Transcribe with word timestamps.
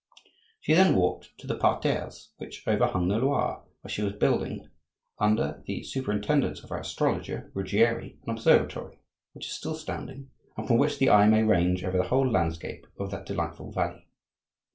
She 0.61 0.73
then 0.73 0.95
walked 0.95 1.37
to 1.37 1.45
the 1.45 1.55
parterres 1.55 2.31
which 2.37 2.67
overhung 2.67 3.07
the 3.07 3.19
Loire, 3.19 3.63
where 3.81 3.91
she 3.91 4.01
was 4.01 4.13
building, 4.13 4.67
under 5.19 5.61
the 5.67 5.83
superintendence 5.83 6.63
of 6.63 6.71
her 6.71 6.79
astrologer, 6.79 7.51
Ruggieri, 7.53 8.17
an 8.23 8.31
observatory, 8.31 8.97
which 9.33 9.45
is 9.45 9.53
still 9.53 9.75
standing, 9.75 10.31
and 10.57 10.67
from 10.67 10.79
which 10.79 10.97
the 10.97 11.11
eye 11.11 11.27
may 11.27 11.43
range 11.43 11.83
over 11.83 11.99
the 11.99 12.07
whole 12.07 12.27
landscape 12.27 12.87
of 12.97 13.11
that 13.11 13.27
delightful 13.27 13.71
valley. 13.71 14.07